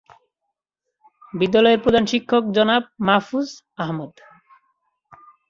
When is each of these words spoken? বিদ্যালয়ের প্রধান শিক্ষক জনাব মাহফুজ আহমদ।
বিদ্যালয়ের 1.33 1.83
প্রধান 1.83 2.03
শিক্ষক 2.05 2.43
জনাব 2.57 2.83
মাহফুজ 3.07 3.47
আহমদ। 3.77 4.11